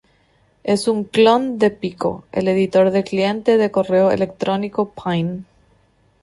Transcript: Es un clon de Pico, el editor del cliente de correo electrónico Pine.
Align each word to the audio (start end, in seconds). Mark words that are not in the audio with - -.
Es 0.63 0.87
un 0.87 1.03
clon 1.03 1.59
de 1.59 1.69
Pico, 1.69 2.23
el 2.31 2.47
editor 2.47 2.89
del 2.89 3.03
cliente 3.03 3.57
de 3.57 3.69
correo 3.69 4.09
electrónico 4.09 4.91
Pine. 4.95 5.43